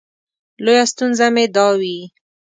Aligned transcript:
لویه 0.63 0.85
ستونزه 0.91 1.27
مې 1.33 1.45
دا 1.55 1.67
وي. 1.79 1.97